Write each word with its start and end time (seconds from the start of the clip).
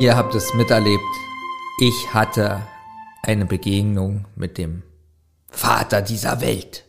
Ihr 0.00 0.16
habt 0.16 0.32
es 0.36 0.54
miterlebt. 0.54 1.02
Ich 1.80 2.14
hatte 2.14 2.62
eine 3.24 3.46
Begegnung 3.46 4.26
mit 4.36 4.56
dem 4.56 4.84
Vater 5.48 6.02
dieser 6.02 6.40
Welt. 6.40 6.84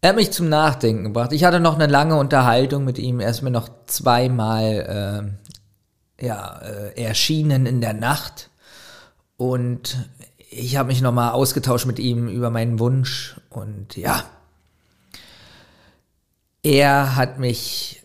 Er 0.00 0.10
hat 0.10 0.16
mich 0.16 0.30
zum 0.30 0.48
Nachdenken 0.48 1.02
gebracht. 1.02 1.32
Ich 1.32 1.42
hatte 1.42 1.58
noch 1.58 1.74
eine 1.74 1.88
lange 1.88 2.16
Unterhaltung 2.16 2.84
mit 2.84 2.96
ihm. 2.96 3.18
Er 3.18 3.30
ist 3.30 3.42
mir 3.42 3.50
noch 3.50 3.68
zweimal 3.86 5.34
äh, 6.20 6.24
ja, 6.24 6.60
äh, 6.60 7.02
erschienen 7.02 7.66
in 7.66 7.80
der 7.80 7.94
Nacht. 7.94 8.50
Und 9.36 10.08
ich 10.48 10.76
habe 10.76 10.88
mich 10.88 11.00
nochmal 11.00 11.32
ausgetauscht 11.32 11.86
mit 11.86 11.98
ihm 11.98 12.28
über 12.28 12.50
meinen 12.50 12.78
Wunsch. 12.78 13.40
Und 13.50 13.96
ja, 13.96 14.22
er 16.62 17.16
hat 17.16 17.40
mich 17.40 18.04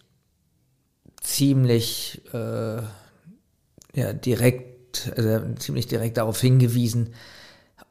ziemlich 1.22 2.24
äh, 2.34 2.82
ja, 3.98 4.14
direkt, 4.14 5.12
also 5.18 5.40
ziemlich 5.56 5.88
direkt 5.88 6.18
darauf 6.18 6.40
hingewiesen, 6.40 7.16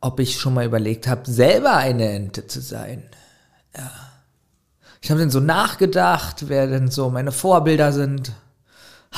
ob 0.01 0.21
ich 0.21 0.39
schon 0.39 0.55
mal 0.55 0.65
überlegt 0.65 1.09
habe, 1.09 1.29
selber 1.29 1.77
eine 1.77 2.09
Ente 2.09 2.47
zu 2.47 2.61
sein. 2.61 3.03
Ja. 3.77 3.91
Ich 5.03 5.11
habe 5.11 5.19
dann 5.19 5.31
so 5.31 5.41
nachgedacht, 5.41 6.49
wer 6.49 6.69
denn 6.69 6.93
so 6.93 7.11
meine 7.11 7.33
Vorbilder 7.33 7.93
sind. 7.93 8.33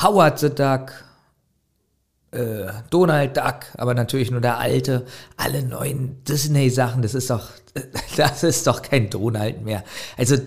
Howard 0.01 0.39
the 0.39 0.49
Duck, 0.49 0.91
äh, 2.31 2.71
Donald 2.89 3.37
Duck, 3.37 3.65
aber 3.77 3.93
natürlich 3.93 4.31
nur 4.31 4.41
der 4.41 4.57
alte. 4.57 5.05
Alle 5.37 5.61
neuen 5.61 6.23
Disney-Sachen, 6.23 7.03
das 7.03 7.13
ist 7.13 7.29
doch, 7.29 7.49
das 8.17 8.41
ist 8.41 8.65
doch 8.65 8.81
kein 8.81 9.11
Donald 9.11 9.61
mehr. 9.61 9.83
Also, 10.17 10.37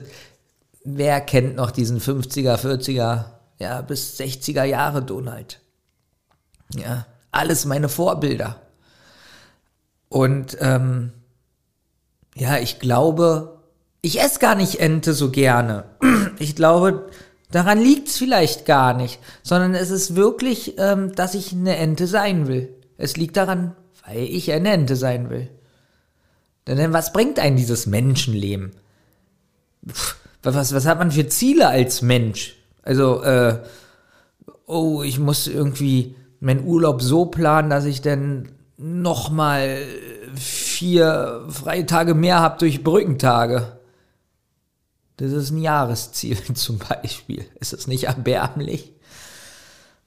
wer 0.82 1.20
kennt 1.20 1.54
noch 1.54 1.70
diesen 1.70 2.00
50er, 2.00 2.56
40er, 2.56 3.26
ja, 3.60 3.80
bis 3.82 4.18
60er 4.18 4.64
Jahre 4.64 5.02
Donald? 5.02 5.61
Ja, 6.76 7.06
alles 7.30 7.64
meine 7.64 7.88
Vorbilder. 7.88 8.60
Und 10.08 10.56
ähm, 10.60 11.12
ja, 12.34 12.58
ich 12.58 12.78
glaube, 12.78 13.58
ich 14.02 14.20
esse 14.20 14.38
gar 14.38 14.54
nicht 14.54 14.80
Ente 14.80 15.14
so 15.14 15.30
gerne. 15.30 15.84
Ich 16.38 16.56
glaube, 16.56 17.08
daran 17.52 17.78
liegt's 17.78 18.16
vielleicht 18.16 18.64
gar 18.66 18.94
nicht, 18.94 19.20
sondern 19.42 19.74
es 19.74 19.90
ist 19.90 20.16
wirklich, 20.16 20.76
ähm, 20.78 21.14
dass 21.14 21.34
ich 21.34 21.52
eine 21.52 21.76
Ente 21.76 22.08
sein 22.08 22.48
will. 22.48 22.74
Es 22.96 23.16
liegt 23.16 23.36
daran, 23.36 23.76
weil 24.04 24.22
ich 24.24 24.50
eine 24.50 24.72
Ente 24.72 24.96
sein 24.96 25.30
will. 25.30 25.50
Denn 26.66 26.92
was 26.92 27.12
bringt 27.12 27.38
einen 27.38 27.56
dieses 27.56 27.86
Menschenleben? 27.86 28.72
Pff, 29.88 30.16
was, 30.42 30.74
was 30.74 30.86
hat 30.86 30.98
man 30.98 31.12
für 31.12 31.28
Ziele 31.28 31.68
als 31.68 32.02
Mensch? 32.02 32.56
Also, 32.82 33.22
äh, 33.22 33.58
oh, 34.66 35.02
ich 35.02 35.18
muss 35.18 35.46
irgendwie 35.46 36.16
meinen 36.42 36.64
Urlaub 36.64 37.00
so 37.00 37.26
planen, 37.26 37.70
dass 37.70 37.84
ich 37.84 38.02
dann 38.02 38.48
nochmal 38.76 39.78
vier 40.34 41.44
Freitage 41.48 42.14
mehr 42.14 42.40
habe 42.40 42.58
durch 42.58 42.82
Brückentage. 42.82 43.78
Das 45.18 45.30
ist 45.30 45.50
ein 45.50 45.58
Jahresziel 45.58 46.36
zum 46.54 46.78
Beispiel. 46.78 47.46
Ist 47.60 47.72
das 47.72 47.86
nicht 47.86 48.04
erbärmlich? 48.04 48.92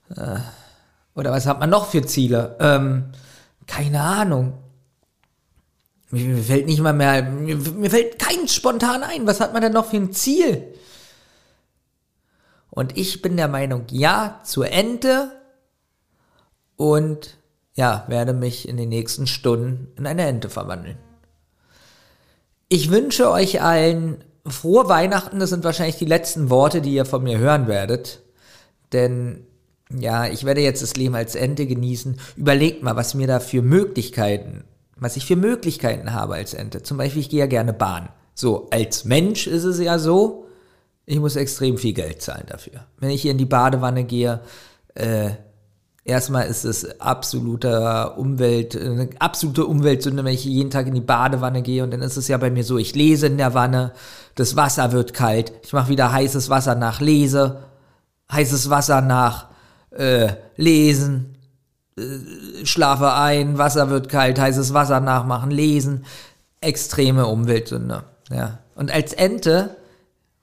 Äh, 0.10 0.40
oder 1.16 1.32
was 1.32 1.46
hat 1.46 1.62
man 1.62 1.70
noch 1.70 1.88
für 1.88 2.06
Ziele? 2.06 2.58
Ähm, 2.60 3.12
keine 3.66 4.02
Ahnung. 4.02 4.58
Mir, 6.12 6.26
mir, 6.26 6.44
fällt 6.44 6.66
nicht 6.66 6.82
mal 6.82 6.92
mehr, 6.92 7.24
mir, 7.24 7.56
mir 7.56 7.90
fällt 7.90 8.20
kein 8.20 8.50
spontan 8.50 9.04
ein. 9.04 9.26
Was 9.26 9.40
hat 9.40 9.54
man 9.54 9.62
denn 9.62 9.72
noch 9.74 9.86
für 9.86 9.98
ein 9.98 10.12
Ziel? 10.12 10.74
Und 12.72 12.98
ich 12.98 13.22
bin 13.22 13.38
der 13.38 13.48
Meinung, 13.48 13.86
ja, 13.90 14.42
zur 14.44 14.70
Ente 14.70 15.32
und 16.78 17.38
ja, 17.74 18.06
werde 18.08 18.34
mich 18.34 18.68
in 18.68 18.78
den 18.78 18.90
nächsten 18.90 19.28
Stunden 19.28 19.92
in 19.98 20.08
eine 20.08 20.26
Ente 20.26 20.50
verwandeln. 20.50 20.98
Ich 22.70 22.90
wünsche 22.90 23.30
euch 23.30 23.62
allen 23.62 24.24
frohe 24.48 24.88
Weihnachten. 24.88 25.40
Das 25.40 25.50
sind 25.50 25.64
wahrscheinlich 25.64 25.98
die 25.98 26.06
letzten 26.06 26.50
Worte, 26.50 26.82
die 26.82 26.94
ihr 26.94 27.06
von 27.06 27.24
mir 27.24 27.38
hören 27.38 27.68
werdet. 27.68 28.22
Denn 28.94 29.46
ja, 29.92 30.26
ich 30.28 30.46
werde 30.46 30.62
jetzt 30.62 30.82
das 30.82 30.96
Leben 30.96 31.16
als 31.16 31.36
Ente 31.36 31.68
genießen. 31.68 32.20
Überlegt 32.38 32.82
mal, 32.82 32.96
was 32.96 33.14
mir 33.14 33.28
da 33.28 33.40
für 33.40 33.62
Möglichkeiten, 33.62 34.64
was 34.96 35.18
ich 35.18 35.26
für 35.26 35.36
Möglichkeiten 35.36 36.14
habe 36.14 36.36
als 36.36 36.54
Ente. 36.54 36.82
Zum 36.82 36.98
Beispiel, 36.98 37.22
ich 37.22 37.30
gehe 37.30 37.40
ja 37.40 37.46
gerne 37.46 37.74
Bahn. 37.74 38.10
So, 38.34 38.68
als 38.72 39.06
Mensch 39.06 39.48
ist 39.48 39.64
es 39.64 39.80
ja 39.80 40.00
so, 40.00 40.48
ich 41.06 41.20
muss 41.20 41.36
extrem 41.36 41.78
viel 41.78 41.94
Geld 41.94 42.22
zahlen 42.22 42.46
dafür. 42.48 42.86
Wenn 42.98 43.12
ich 43.12 43.22
hier 43.22 43.32
in 43.32 43.38
die 43.38 43.46
Badewanne 43.46 44.06
gehe, 44.06 44.42
äh, 44.96 45.32
Erstmal 46.08 46.46
ist 46.46 46.66
es 46.66 47.02
absoluter 47.02 48.16
Umwelt, 48.20 48.80
eine 48.80 49.10
absolute 49.18 49.66
Umweltsünde, 49.66 50.24
wenn 50.24 50.36
ich 50.36 50.46
jeden 50.46 50.70
Tag 50.70 50.86
in 50.86 50.94
die 50.94 51.02
Badewanne 51.02 51.64
gehe 51.64 51.84
und 51.84 51.90
dann 51.90 52.04
ist 52.04 52.16
es 52.16 52.28
ja 52.28 52.38
bei 52.38 52.52
mir 52.52 52.64
so, 52.64 52.78
ich 52.78 52.94
lese 52.94 53.26
in 53.26 53.40
der 53.40 53.56
Wanne, 53.56 53.92
das 54.36 54.56
Wasser 54.56 54.92
wird 54.92 55.16
kalt, 55.16 55.52
ich 55.64 55.74
mache 55.74 55.90
wieder 55.90 56.12
heißes 56.12 56.52
Wasser 56.52 56.76
nach 56.76 57.02
Lese, 57.02 57.64
heißes 58.32 58.70
Wasser 58.70 59.02
nach 59.02 59.48
äh, 59.90 60.34
Lesen, 60.58 61.38
äh, 61.98 62.64
schlafe 62.66 63.14
ein, 63.14 63.58
Wasser 63.58 63.90
wird 63.90 64.08
kalt, 64.08 64.40
heißes 64.40 64.76
Wasser 64.76 65.00
nachmachen, 65.00 65.50
lesen, 65.50 66.06
extreme 66.62 67.26
Umweltsünde. 67.26 68.04
Ja. 68.30 68.60
Und 68.76 68.94
als 68.94 69.12
Ente 69.12 69.76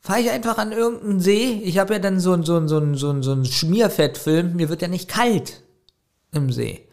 fahre 0.02 0.20
ich 0.20 0.30
einfach 0.30 0.58
an 0.58 0.72
irgendeinen 0.72 1.20
See. 1.20 1.60
Ich 1.64 1.78
habe 1.78 1.94
ja 1.94 1.98
dann 2.00 2.18
so, 2.20 2.42
so, 2.42 2.66
so, 2.66 2.94
so, 2.94 3.22
so 3.22 3.32
einen 3.32 3.44
Schmierfettfilm. 3.44 4.56
Mir 4.56 4.68
wird 4.68 4.82
ja 4.82 4.88
nicht 4.88 5.08
kalt 5.08 5.62
im 6.32 6.50
See. 6.52 6.88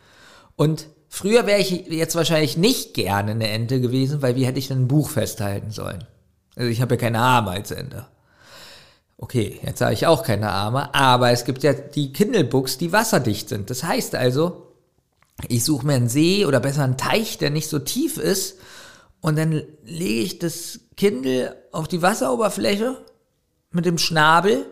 Und 0.55 0.87
früher 1.09 1.47
wäre 1.47 1.59
ich 1.59 1.71
jetzt 1.71 2.15
wahrscheinlich 2.15 2.55
nicht 2.55 2.93
gerne 2.93 3.31
eine 3.31 3.49
Ente 3.49 3.81
gewesen, 3.81 4.21
weil 4.21 4.35
wie 4.35 4.45
hätte 4.45 4.59
ich 4.59 4.67
denn 4.67 4.83
ein 4.83 4.87
Buch 4.87 5.09
festhalten 5.09 5.71
sollen? 5.71 6.05
Also 6.55 6.69
ich 6.69 6.81
habe 6.81 6.95
ja 6.95 7.01
keine 7.01 7.19
Arme 7.19 7.51
als 7.51 7.71
Ente. 7.71 8.05
Okay, 9.17 9.59
jetzt 9.63 9.81
habe 9.81 9.93
ich 9.93 10.05
auch 10.05 10.23
keine 10.23 10.51
Arme, 10.51 10.93
aber 10.93 11.31
es 11.31 11.43
gibt 11.45 11.63
ja 11.63 11.73
die 11.73 12.13
Kindle-Books, 12.13 12.77
die 12.77 12.93
wasserdicht 12.93 13.49
sind. 13.49 13.69
Das 13.69 13.83
heißt 13.83 14.15
also, 14.15 14.67
ich 15.47 15.63
suche 15.63 15.85
mir 15.85 15.95
einen 15.95 16.09
See 16.09 16.45
oder 16.45 16.59
besser 16.59 16.83
einen 16.83 16.97
Teich, 16.97 17.37
der 17.37 17.49
nicht 17.49 17.69
so 17.69 17.79
tief 17.79 18.17
ist 18.17 18.59
und 19.21 19.37
dann 19.37 19.61
lege 19.83 20.21
ich 20.21 20.39
das 20.39 20.79
Kindle 20.95 21.55
auf 21.71 21.87
die 21.87 22.01
Wasseroberfläche 22.01 22.97
mit 23.71 23.85
dem 23.85 23.97
Schnabel, 23.97 24.65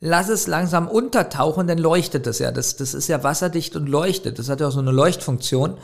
lass 0.00 0.28
es 0.28 0.46
langsam 0.46 0.88
untertauchen, 0.88 1.66
dann 1.66 1.78
leuchtet 1.78 2.26
es 2.26 2.38
ja. 2.38 2.50
Das, 2.50 2.76
das 2.76 2.94
ist 2.94 3.08
ja 3.08 3.22
wasserdicht 3.22 3.76
und 3.76 3.88
leuchtet. 3.88 4.38
Das 4.38 4.48
hat 4.48 4.60
ja 4.60 4.68
auch 4.68 4.72
so 4.72 4.80
eine 4.80 4.92
Leuchtfunktion. 4.92 5.78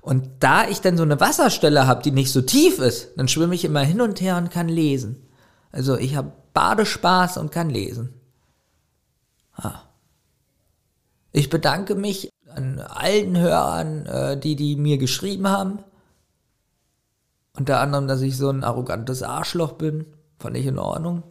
Und 0.00 0.28
da 0.40 0.68
ich 0.68 0.80
dann 0.80 0.96
so 0.96 1.02
eine 1.04 1.20
Wasserstelle 1.20 1.86
habe, 1.86 2.02
die 2.02 2.10
nicht 2.10 2.32
so 2.32 2.42
tief 2.42 2.78
ist, 2.78 3.10
dann 3.16 3.28
schwimme 3.28 3.54
ich 3.54 3.64
immer 3.64 3.80
hin 3.80 4.00
und 4.00 4.20
her 4.20 4.36
und 4.36 4.50
kann 4.50 4.68
lesen. 4.68 5.28
Also 5.70 5.96
ich 5.96 6.16
habe 6.16 6.32
Badespaß 6.54 7.38
und 7.38 7.52
kann 7.52 7.70
lesen. 7.70 8.12
Ah. 9.54 9.82
Ich 11.30 11.48
bedanke 11.48 11.94
mich 11.94 12.30
an 12.48 12.78
allen 12.80 13.38
Hörern, 13.38 14.06
äh, 14.06 14.36
die, 14.36 14.56
die 14.56 14.76
mir 14.76 14.98
geschrieben 14.98 15.48
haben. 15.48 15.78
Unter 17.56 17.80
anderem, 17.80 18.08
dass 18.08 18.22
ich 18.22 18.36
so 18.36 18.48
ein 18.50 18.64
arrogantes 18.64 19.22
Arschloch 19.22 19.72
bin. 19.72 20.06
Fand 20.38 20.56
ich 20.56 20.66
in 20.66 20.78
Ordnung. 20.78 21.22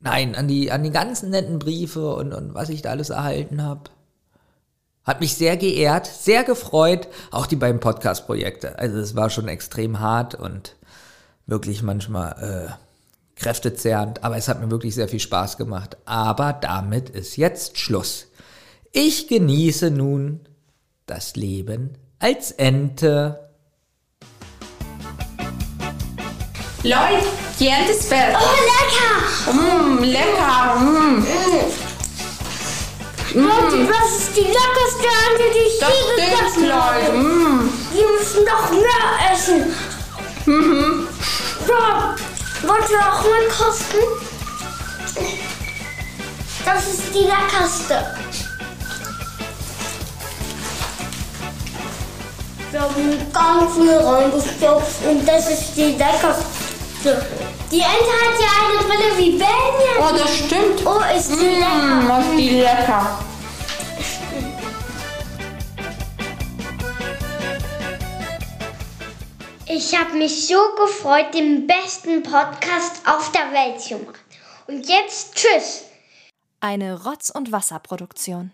Nein, 0.00 0.34
an 0.36 0.46
die, 0.46 0.70
an 0.70 0.82
die 0.84 0.90
ganzen 0.90 1.30
netten 1.30 1.58
Briefe 1.58 2.14
und, 2.14 2.32
und 2.32 2.54
was 2.54 2.68
ich 2.68 2.82
da 2.82 2.90
alles 2.90 3.10
erhalten 3.10 3.62
habe. 3.62 3.90
Hat 5.02 5.20
mich 5.20 5.34
sehr 5.34 5.56
geehrt, 5.56 6.06
sehr 6.06 6.44
gefreut. 6.44 7.08
Auch 7.30 7.46
die 7.46 7.56
beiden 7.56 7.80
Podcast-Projekte. 7.80 8.78
Also 8.78 8.98
es 8.98 9.16
war 9.16 9.30
schon 9.30 9.48
extrem 9.48 10.00
hart 10.00 10.34
und 10.34 10.76
wirklich 11.46 11.82
manchmal 11.82 12.68
äh, 12.68 13.40
kräftezerrend. 13.40 14.22
Aber 14.22 14.36
es 14.36 14.48
hat 14.48 14.60
mir 14.60 14.70
wirklich 14.70 14.94
sehr 14.94 15.08
viel 15.08 15.18
Spaß 15.18 15.56
gemacht. 15.56 15.96
Aber 16.04 16.52
damit 16.52 17.08
ist 17.08 17.36
jetzt 17.36 17.78
Schluss. 17.78 18.26
Ich 18.92 19.28
genieße 19.28 19.90
nun 19.90 20.40
das 21.06 21.34
Leben 21.36 21.94
als 22.18 22.52
Ente. 22.52 23.47
Leute, 26.84 27.26
die 27.58 27.66
ist 27.90 28.08
fertig. 28.08 28.36
Oh, 28.40 28.54
lecker! 28.70 29.52
Mm, 29.52 30.04
lecker. 30.04 30.76
Mm. 30.76 31.24
Leute, 33.34 33.88
das 33.88 34.16
ist 34.16 34.36
die 34.36 34.42
leckerste 34.42 35.08
Ente, 35.26 35.44
die 35.54 35.66
ich 35.66 35.78
Das 35.80 35.90
je 35.90 36.24
gegessen 36.24 36.72
habe. 36.72 37.18
Mm. 37.18 37.72
Wir 37.92 38.06
müssen 38.16 38.44
noch 38.44 38.70
mehr 38.70 39.32
essen. 39.32 39.74
Mhm. 40.46 41.08
So, 41.66 42.68
wollt 42.68 42.90
ihr 42.90 43.00
auch 43.00 43.22
mal 43.24 43.48
kosten? 43.48 43.98
Das 46.64 46.86
ist 46.86 47.12
die 47.12 47.24
leckerste. 47.24 48.14
Wir 52.70 52.80
haben 52.80 53.32
ganz 53.32 53.74
viel 53.74 53.98
reingestopft 53.98 55.04
und 55.10 55.26
das 55.26 55.50
ist 55.50 55.76
die 55.76 55.96
leckerste. 55.96 56.57
Die 57.04 57.80
Ente 57.80 57.84
hat 57.84 58.40
ja 58.40 58.48
eine 58.66 58.88
Brille 58.88 59.16
wie 59.18 59.30
Benjamin. 59.30 59.98
Oh, 60.00 60.16
das 60.16 60.36
stimmt. 60.36 60.84
Oh, 60.84 61.00
ist 61.16 61.30
die 61.30 61.46
lecker. 61.46 61.68
Mm, 61.68 62.20
ist 62.20 62.38
die 62.38 62.60
lecker. 62.60 63.18
Ich 69.66 69.96
habe 69.96 70.14
mich 70.14 70.48
so 70.48 70.58
gefreut, 70.76 71.32
den 71.34 71.66
besten 71.68 72.22
Podcast 72.24 73.02
auf 73.06 73.30
der 73.30 73.52
Welt 73.52 73.80
zu 73.80 73.98
machen. 73.98 74.18
Und 74.66 74.88
jetzt 74.88 75.34
tschüss. 75.36 75.84
Eine 76.60 77.04
Rotz- 77.04 77.30
und 77.30 77.52
Wasserproduktion. 77.52 78.50